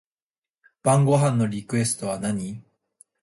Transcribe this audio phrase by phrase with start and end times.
[0.81, 2.63] 晩ご飯のリクエストは何